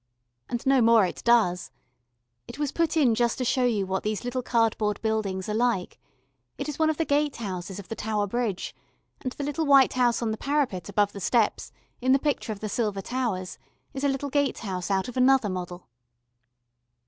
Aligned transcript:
And 0.49 0.65
no 0.65 0.81
more 0.81 1.05
it 1.05 1.21
does. 1.23 1.69
It 2.47 2.57
was 2.57 2.71
put 2.71 2.97
in 2.97 3.13
just 3.13 3.37
to 3.37 3.45
show 3.45 3.65
you 3.65 3.85
what 3.85 4.01
these 4.01 4.23
little 4.25 4.41
cardboard 4.41 4.99
buildings 5.03 5.47
are 5.47 5.53
like 5.53 5.99
it 6.57 6.67
is 6.67 6.79
one 6.79 6.89
of 6.89 6.97
the 6.97 7.05
gate 7.05 7.35
houses 7.35 7.77
of 7.77 7.87
the 7.87 7.93
Tower 7.95 8.25
Bridge, 8.25 8.73
and 9.21 9.31
the 9.33 9.43
little 9.43 9.67
white 9.67 9.93
house 9.93 10.23
on 10.23 10.31
the 10.31 10.37
parapet 10.39 10.89
above 10.89 11.11
the 11.13 11.21
steps 11.21 11.71
in 12.01 12.13
the 12.13 12.17
picture 12.17 12.51
of 12.51 12.61
the 12.61 12.67
silver 12.67 13.03
towers 13.03 13.59
is 13.93 14.03
a 14.03 14.07
little 14.09 14.31
gate 14.31 14.57
house 14.65 14.89
out 14.89 15.07
of 15.07 15.17
another 15.17 15.49
model. 15.49 15.87